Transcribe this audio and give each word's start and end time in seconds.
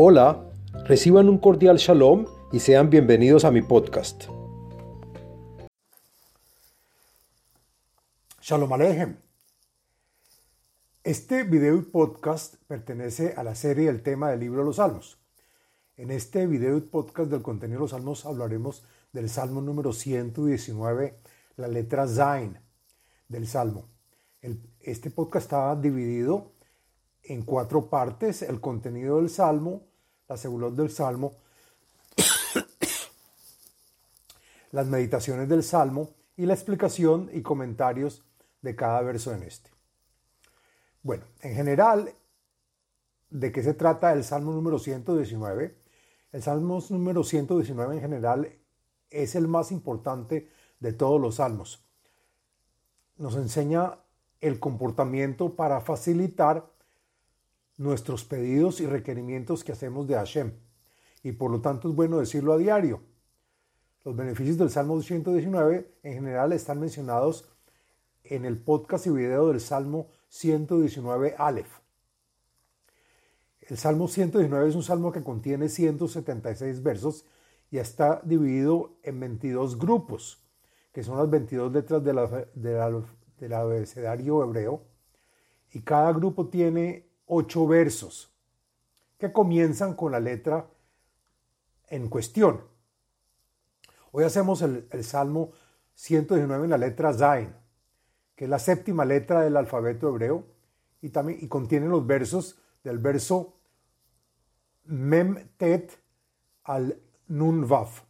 Hola, 0.00 0.48
reciban 0.84 1.28
un 1.28 1.38
cordial 1.38 1.76
shalom 1.76 2.24
y 2.52 2.60
sean 2.60 2.88
bienvenidos 2.88 3.44
a 3.44 3.50
mi 3.50 3.62
podcast. 3.62 4.26
Shalom 8.40 8.72
Alejem. 8.74 9.16
Este 11.02 11.42
video 11.42 11.74
y 11.74 11.82
podcast 11.82 12.62
pertenece 12.68 13.34
a 13.36 13.42
la 13.42 13.56
serie 13.56 13.86
del 13.86 14.04
tema 14.04 14.30
del 14.30 14.38
libro 14.38 14.60
de 14.60 14.66
los 14.66 14.76
Salmos. 14.76 15.18
En 15.96 16.12
este 16.12 16.46
video 16.46 16.76
y 16.76 16.82
podcast 16.82 17.28
del 17.28 17.42
contenido 17.42 17.78
de 17.78 17.82
los 17.82 17.90
Salmos 17.90 18.24
hablaremos 18.24 18.84
del 19.12 19.28
Salmo 19.28 19.60
número 19.62 19.92
119, 19.92 21.18
la 21.56 21.66
letra 21.66 22.06
Zain 22.06 22.56
del 23.26 23.48
Salmo. 23.48 23.88
este 24.78 25.10
podcast 25.10 25.46
está 25.46 25.74
dividido 25.74 26.52
en 27.28 27.42
cuatro 27.42 27.88
partes, 27.88 28.42
el 28.42 28.60
contenido 28.60 29.18
del 29.18 29.28
Salmo, 29.28 29.86
la 30.28 30.36
segulot 30.36 30.74
del 30.74 30.90
Salmo, 30.90 31.32
las 34.72 34.86
meditaciones 34.86 35.48
del 35.48 35.62
Salmo 35.62 36.10
y 36.36 36.46
la 36.46 36.54
explicación 36.54 37.30
y 37.32 37.42
comentarios 37.42 38.24
de 38.60 38.76
cada 38.76 39.00
verso 39.02 39.32
en 39.32 39.42
este. 39.42 39.70
Bueno, 41.02 41.24
en 41.40 41.54
general, 41.54 42.12
¿de 43.30 43.52
qué 43.52 43.62
se 43.62 43.74
trata 43.74 44.12
el 44.12 44.24
Salmo 44.24 44.52
número 44.52 44.78
119? 44.78 45.78
El 46.32 46.42
Salmo 46.42 46.82
número 46.90 47.24
119 47.24 47.94
en 47.94 48.00
general 48.00 48.52
es 49.10 49.34
el 49.34 49.48
más 49.48 49.72
importante 49.72 50.50
de 50.80 50.92
todos 50.92 51.20
los 51.20 51.36
salmos. 51.36 51.82
Nos 53.16 53.36
enseña 53.36 53.98
el 54.40 54.60
comportamiento 54.60 55.56
para 55.56 55.80
facilitar 55.80 56.70
nuestros 57.78 58.24
pedidos 58.24 58.80
y 58.80 58.86
requerimientos 58.86 59.64
que 59.64 59.72
hacemos 59.72 60.06
de 60.06 60.14
Hashem. 60.14 60.52
Y 61.22 61.32
por 61.32 61.50
lo 61.50 61.60
tanto 61.60 61.88
es 61.88 61.94
bueno 61.94 62.18
decirlo 62.18 62.52
a 62.52 62.58
diario. 62.58 63.02
Los 64.04 64.14
beneficios 64.14 64.58
del 64.58 64.70
Salmo 64.70 65.00
119 65.00 65.98
en 66.02 66.14
general 66.14 66.52
están 66.52 66.80
mencionados 66.80 67.48
en 68.24 68.44
el 68.44 68.58
podcast 68.58 69.06
y 69.06 69.10
video 69.10 69.48
del 69.48 69.60
Salmo 69.60 70.08
119 70.28 71.34
Aleph. 71.38 71.80
El 73.60 73.76
Salmo 73.76 74.08
119 74.08 74.68
es 74.68 74.74
un 74.74 74.82
salmo 74.82 75.12
que 75.12 75.22
contiene 75.22 75.68
176 75.68 76.82
versos 76.82 77.26
y 77.70 77.78
está 77.78 78.20
dividido 78.24 78.96
en 79.02 79.20
22 79.20 79.78
grupos, 79.78 80.42
que 80.92 81.02
son 81.02 81.18
las 81.18 81.28
22 81.28 81.72
letras 81.72 82.02
del 82.02 83.52
abecedario 83.52 84.42
hebreo. 84.42 84.82
Y 85.72 85.82
cada 85.82 86.12
grupo 86.12 86.48
tiene 86.48 87.07
ocho 87.28 87.66
versos 87.66 88.32
que 89.18 89.32
comienzan 89.32 89.94
con 89.94 90.12
la 90.12 90.20
letra 90.20 90.68
en 91.88 92.08
cuestión. 92.08 92.62
Hoy 94.12 94.24
hacemos 94.24 94.62
el, 94.62 95.04
Salmo 95.04 95.52
119 95.94 96.64
en 96.64 96.70
la 96.70 96.78
letra 96.78 97.12
Zain, 97.12 97.54
que 98.34 98.44
es 98.44 98.50
la 98.50 98.58
séptima 98.58 99.04
letra 99.04 99.42
del 99.42 99.56
alfabeto 99.56 100.08
hebreo 100.08 100.46
y, 101.00 101.10
también, 101.10 101.38
y 101.40 101.48
contiene 101.48 101.86
los 101.86 102.06
versos 102.06 102.58
del 102.82 102.98
verso 102.98 103.54
Mem 104.84 105.48
Tet 105.56 106.00
al 106.64 107.00
Nun 107.26 107.68
Vaf 107.68 108.04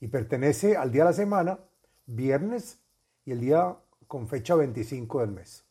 y 0.00 0.08
pertenece 0.08 0.76
al 0.76 0.92
día 0.92 1.04
de 1.04 1.10
la 1.10 1.16
semana, 1.16 1.58
viernes 2.06 2.80
y 3.24 3.32
el 3.32 3.40
día 3.40 3.76
con 4.06 4.28
fecha 4.28 4.54
25 4.54 5.20
del 5.20 5.30
mes. 5.30 5.64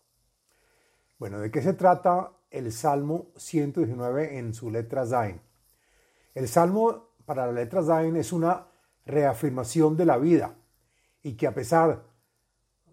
Bueno, 1.24 1.40
¿de 1.40 1.52
qué 1.52 1.62
se 1.62 1.72
trata 1.72 2.34
el 2.52 2.70
Salmo 2.74 3.32
119 3.38 4.40
en 4.40 4.54
su 4.54 4.70
letra 4.70 5.06
Zain? 5.06 5.40
El 6.36 6.50
Salmo 6.50 7.12
para 7.24 7.46
la 7.46 7.54
letra 7.54 7.82
Zain 7.82 8.18
es 8.18 8.34
una 8.34 8.68
reafirmación 9.06 9.96
de 9.96 10.06
la 10.06 10.18
vida 10.18 10.58
y 11.22 11.38
que 11.38 11.48
a 11.48 11.54
pesar 11.54 12.04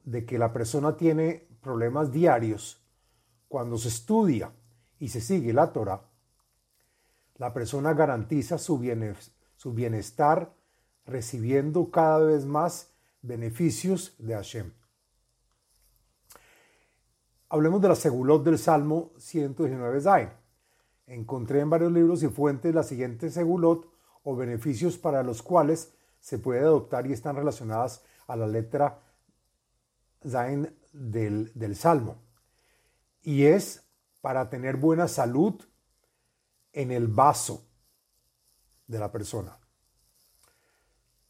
de 0.05 0.25
que 0.25 0.39
la 0.39 0.53
persona 0.53 0.97
tiene 0.97 1.49
problemas 1.61 2.13
diarios, 2.13 2.81
cuando 3.49 3.77
se 3.77 3.89
estudia 3.89 4.53
y 5.01 5.09
se 5.09 5.21
sigue 5.21 5.53
la 5.53 5.73
Torah, 5.73 6.01
la 7.35 7.53
persona 7.53 7.95
garantiza 7.95 8.59
su 8.59 8.79
bienestar 8.79 10.55
recibiendo 11.05 11.91
cada 11.91 12.21
vez 12.21 12.47
más 12.47 12.93
beneficios 13.23 14.15
de 14.19 14.35
Hashem. 14.35 14.80
Hablemos 17.53 17.83
de 17.83 17.89
la 17.89 17.97
segulot 17.97 18.45
del 18.45 18.61
Salmo 18.61 19.11
119 19.19 20.01
Zain. 20.01 20.31
Encontré 21.09 21.59
en 21.59 21.69
varios 21.69 21.91
libros 21.91 22.23
y 22.23 22.29
fuentes 22.29 22.73
la 22.73 22.85
siguiente 22.85 23.29
segulot 23.29 23.93
o 24.23 24.37
beneficios 24.37 24.97
para 24.97 25.25
los 25.25 25.43
cuales 25.43 25.93
se 26.21 26.39
puede 26.39 26.61
adoptar 26.61 27.09
y 27.09 27.13
están 27.13 27.35
relacionadas 27.35 28.05
a 28.29 28.37
la 28.37 28.47
letra 28.47 29.01
Zain 30.25 30.73
del, 30.93 31.51
del 31.57 31.75
Salmo. 31.75 32.23
Y 33.21 33.47
es 33.47 33.83
para 34.21 34.49
tener 34.49 34.77
buena 34.77 35.09
salud 35.09 35.61
en 36.73 36.93
el 36.93 37.09
vaso 37.09 37.67
de 38.87 39.01
la 39.01 39.11
persona. 39.11 39.59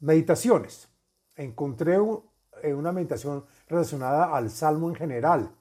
Meditaciones. 0.00 0.86
Encontré 1.34 1.98
una 1.98 2.92
meditación 2.92 3.46
relacionada 3.68 4.36
al 4.36 4.50
Salmo 4.50 4.90
en 4.90 4.96
general 4.96 5.56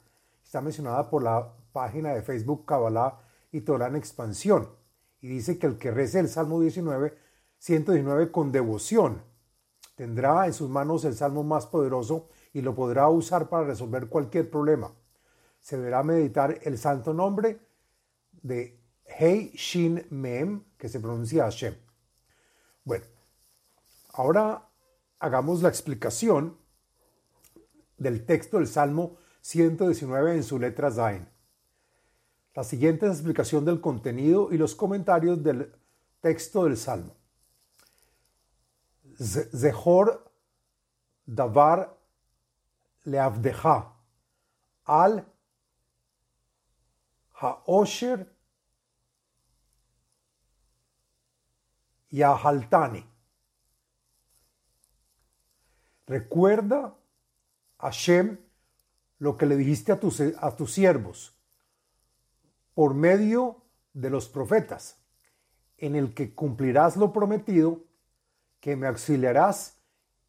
está 0.50 0.62
mencionada 0.62 1.12
por 1.12 1.22
la 1.22 1.54
página 1.72 2.12
de 2.12 2.24
Facebook 2.24 2.66
Kabbalah 2.66 3.20
y 3.52 3.62
Torah 3.62 3.86
en 3.86 3.98
expansión. 3.98 4.68
Y 5.22 5.28
dice 5.28 5.60
que 5.60 5.68
el 5.68 5.78
que 5.78 5.92
rece 5.92 6.18
el 6.18 6.28
Salmo 6.28 6.60
19, 6.60 7.16
119 7.60 8.32
con 8.32 8.52
devoción, 8.52 9.22
tendrá 9.94 10.48
en 10.48 10.54
sus 10.54 10.68
manos 10.68 11.06
el 11.06 11.14
Salmo 11.14 11.44
más 11.44 11.68
poderoso 11.68 12.30
y 12.52 12.64
lo 12.64 12.74
podrá 12.74 13.10
usar 13.10 13.48
para 13.48 13.68
resolver 13.68 14.10
cualquier 14.10 14.50
problema. 14.50 14.92
Se 15.60 15.78
deberá 15.78 16.02
meditar 16.02 16.58
el 16.64 16.80
santo 16.80 17.14
nombre 17.14 17.60
de 18.42 18.82
Hei 19.06 19.52
Shin 19.54 20.08
Mem, 20.10 20.64
que 20.80 20.90
se 20.90 21.00
pronuncia 21.00 21.44
Hashem. 21.44 21.76
Bueno, 22.84 23.06
ahora 24.14 24.68
hagamos 25.20 25.62
la 25.62 25.70
explicación 25.70 26.58
del 28.00 28.26
texto 28.26 28.58
del 28.58 28.66
Salmo 28.66 29.16
119 29.42 30.36
en 30.36 30.44
su 30.44 30.60
letra 30.60 30.92
Zain. 30.92 31.28
La 32.56 32.64
siguiente 32.64 33.06
es 33.06 33.14
explicación 33.14 33.64
del 33.64 33.80
contenido 33.80 34.52
y 34.52 34.58
los 34.58 34.76
comentarios 34.76 35.42
del 35.44 35.74
texto 36.20 36.66
del 36.66 36.78
Salmo. 36.78 37.16
Zehor 39.18 40.32
davar 41.26 41.98
leavdeja 43.04 43.94
al 44.86 45.26
haosher 47.34 48.28
yahaltani. 52.10 53.06
Recuerda 56.08 56.96
Hashem 57.78 58.38
lo 59.20 59.38
que 59.38 59.46
le 59.46 59.56
dijiste 59.58 59.92
a 59.92 60.00
tus, 60.00 60.22
a 60.22 60.56
tus 60.56 60.72
siervos 60.72 61.36
por 62.74 62.94
medio 62.94 63.62
de 63.94 64.10
los 64.10 64.30
profetas, 64.30 64.98
en 65.78 65.96
el 65.96 66.14
que 66.14 66.34
cumplirás 66.34 66.96
lo 66.96 67.12
prometido, 67.12 67.84
que 68.62 68.76
me 68.76 68.88
auxiliarás 68.88 69.78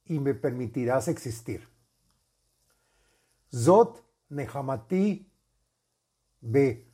y 0.05 0.19
me 0.19 0.35
permitirás 0.35 1.09
existir. 1.09 1.69
Zot 3.55 4.05
Nehamati 4.29 5.29
Be 6.41 6.87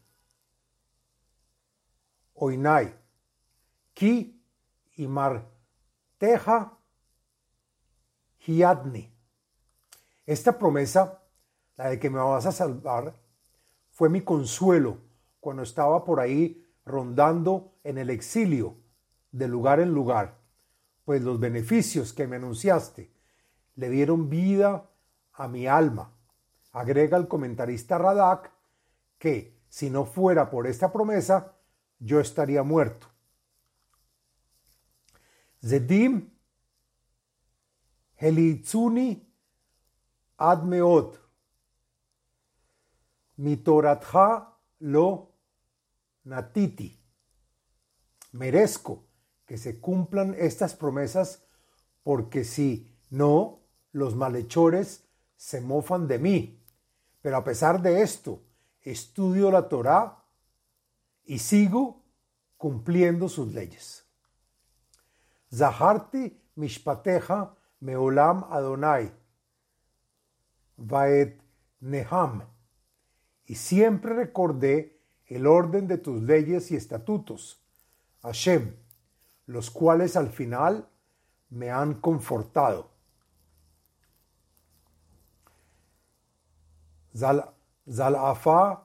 Oinai 2.35 2.95
Ki 3.95 4.43
Imar 4.97 5.47
Teja 6.19 6.77
Hiadni. 8.47 9.13
Esta 10.27 10.59
promesa 10.59 11.23
la 11.77 11.91
de 11.91 11.99
que 11.99 12.11
me 12.11 12.19
vas 12.19 12.47
a 12.47 12.53
salvar, 12.53 13.15
fue 13.91 14.09
mi 14.09 14.23
consuelo 14.23 14.99
cuando 15.41 15.63
estaba 15.63 16.05
por 16.05 16.21
ahí 16.21 16.67
rondando 16.85 17.75
en 17.85 17.99
el 17.99 18.11
exilio 18.11 18.77
de 19.33 19.49
lugar 19.49 19.81
en 19.81 19.93
lugar, 19.93 20.39
pues 21.05 21.23
los 21.23 21.39
beneficios 21.39 22.13
que 22.13 22.27
me 22.27 22.37
anunciaste 22.37 23.11
le 23.75 23.91
dieron 23.91 24.29
vida 24.29 24.91
a 25.33 25.49
mi 25.49 25.67
alma. 25.67 26.13
Agrega 26.73 27.17
el 27.17 27.29
comentarista 27.29 27.99
Radak 27.99 28.51
que 29.19 29.57
si 29.69 29.91
no 29.91 30.05
fuera 30.05 30.51
por 30.51 30.67
esta 30.67 30.93
promesa, 30.93 31.55
yo 31.99 32.21
estaría 32.21 32.63
muerto. 32.63 33.09
Zedim 35.63 36.31
Helitzuni 38.17 39.27
Admeot 40.39 41.26
mi 43.37 43.63
lo 44.79 45.33
natiti. 46.25 46.99
merezco 48.33 49.05
que 49.47 49.57
se 49.57 49.81
cumplan 49.81 50.35
estas 50.39 50.75
promesas 50.75 51.43
porque 52.03 52.45
si 52.45 52.95
no, 53.11 53.61
los 53.93 54.15
malhechores 54.15 55.05
se 55.37 55.61
mofan 55.61 56.07
de 56.07 56.19
mí. 56.19 56.63
Pero 57.23 57.37
a 57.39 57.45
pesar 57.45 57.81
de 57.81 58.03
esto, 58.03 58.43
estudio 58.83 59.51
la 59.51 59.69
Torá 59.69 60.23
y 61.25 61.39
sigo 61.39 62.03
cumpliendo 62.57 63.29
sus 63.29 63.53
leyes. 63.53 64.05
Zaharti 65.53 66.41
mishpateja 66.57 67.55
meolam 67.81 68.45
Adonai, 68.51 69.13
vaet 70.77 71.41
neham, 71.81 72.43
y 73.47 73.55
siempre 73.55 74.15
recordé 74.15 75.01
el 75.27 75.47
orden 75.47 75.87
de 75.89 75.99
tus 75.99 76.23
leyes 76.23 76.71
y 76.71 76.77
estatutos, 76.77 77.63
Hashem, 78.23 78.77
los 79.47 79.71
cuales 79.71 80.17
al 80.17 80.31
final 80.31 80.89
me 81.51 81.71
han 81.71 81.95
confortado. 81.95 82.91
Zalafa 87.89 88.83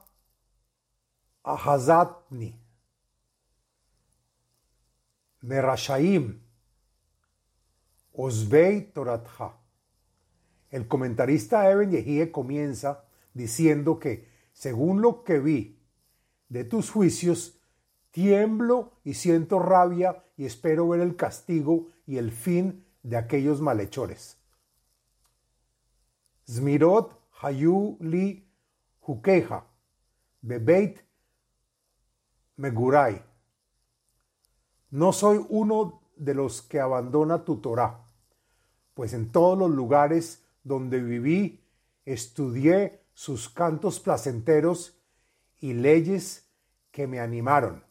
ahazatni, 1.42 2.58
merashaim, 5.42 6.40
osvei 8.12 8.92
toratha. 8.92 9.58
El 10.70 10.88
comentarista 10.88 11.70
Eben 11.70 11.90
Yehie 11.90 12.30
comienza 12.32 13.04
diciendo 13.34 13.98
que, 13.98 14.31
según 14.62 15.02
lo 15.02 15.24
que 15.24 15.40
vi 15.40 15.76
de 16.48 16.62
tus 16.62 16.88
juicios, 16.88 17.58
tiemblo 18.12 18.92
y 19.02 19.14
siento 19.14 19.58
rabia 19.58 20.22
y 20.36 20.44
espero 20.44 20.86
ver 20.86 21.00
el 21.00 21.16
castigo 21.16 21.88
y 22.06 22.18
el 22.18 22.30
fin 22.30 22.86
de 23.02 23.16
aquellos 23.16 23.60
malhechores. 23.60 24.38
Zmirot 26.48 27.20
hayu 27.40 27.96
li 27.98 28.46
hukeja, 29.04 29.66
bebeit 30.42 31.00
megurai. 32.54 33.20
No 34.90 35.12
soy 35.12 35.44
uno 35.48 36.02
de 36.14 36.34
los 36.34 36.62
que 36.62 36.78
abandona 36.78 37.44
tu 37.44 37.56
Torah, 37.56 37.98
pues 38.94 39.12
en 39.12 39.32
todos 39.32 39.58
los 39.58 39.72
lugares 39.72 40.44
donde 40.62 41.00
viví 41.00 41.64
estudié 42.04 43.01
sus 43.14 43.48
cantos 43.48 44.00
placenteros 44.00 44.98
y 45.60 45.74
leyes 45.74 46.48
que 46.90 47.06
me 47.06 47.20
animaron. 47.20 47.84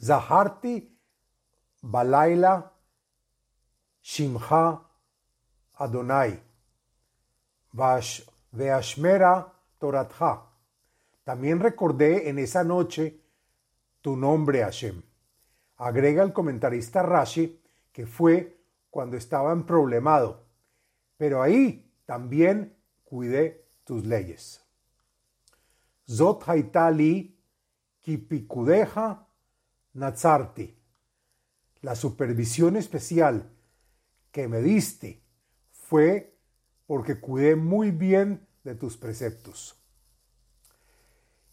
Zaharti 0.00 0.98
Balaila 1.80 2.72
Shimha 4.02 4.82
Adonai 5.74 6.42
Veashmera 8.52 9.52
Toratha. 9.78 10.46
También 11.24 11.60
recordé 11.60 12.28
en 12.28 12.38
esa 12.38 12.64
noche 12.64 13.20
tu 14.00 14.16
nombre, 14.16 14.62
Hashem. 14.62 15.02
Agrega 15.76 16.22
el 16.22 16.32
comentarista 16.32 17.02
Rashi 17.02 17.60
que 17.92 18.06
fue 18.06 18.60
cuando 18.90 19.16
estaba 19.16 19.52
en 19.52 19.64
problemado, 19.64 20.44
pero 21.16 21.42
ahí 21.42 21.91
también 22.06 22.76
cuidé 23.04 23.68
tus 23.84 24.04
leyes. 24.04 24.64
Zot 26.08 26.48
haitali 26.48 27.38
kipikudeja 28.00 29.26
nazarti. 29.94 30.78
La 31.80 31.94
supervisión 31.94 32.76
especial 32.76 33.50
que 34.30 34.48
me 34.48 34.60
diste 34.60 35.22
fue 35.70 36.38
porque 36.86 37.20
cuidé 37.20 37.56
muy 37.56 37.90
bien 37.90 38.46
de 38.64 38.74
tus 38.74 38.96
preceptos. 38.96 39.78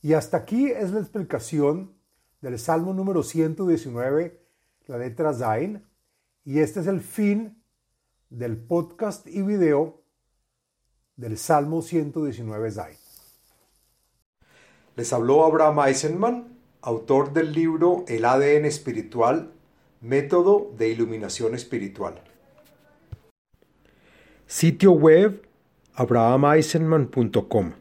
Y 0.02 0.13
hasta 0.13 0.38
aquí 0.38 0.69
es 0.72 0.92
la 0.92 1.00
explicación 1.00 1.98
del 2.42 2.57
Salmo 2.57 2.94
número 2.94 3.24
119, 3.24 4.42
la 4.86 4.98
letra 4.98 5.34
Zain, 5.34 5.86
y 6.45 6.60
este 6.60 6.80
es 6.80 6.88
el 6.88 7.02
fin 7.02 7.62
del 8.30 8.57
podcast 8.57 9.28
y 9.28 9.42
video 9.42 9.99
del 11.19 11.38
Salmo 11.38 11.81
119 11.81 12.71
Zain. 12.71 12.95
Les 14.95 15.12
habló 15.12 15.44
Abraham 15.44 15.80
Eisenman, 15.88 16.48
autor 16.81 17.33
del 17.33 17.51
libro 17.51 18.06
El 18.07 18.24
ADN 18.24 18.66
espiritual, 18.66 19.51
método 20.00 20.71
de 20.77 20.88
iluminación 20.88 21.56
espiritual. 21.56 22.21
Sitio 24.48 24.94
web 24.94 25.45
abrahameisenman.com 25.94 27.74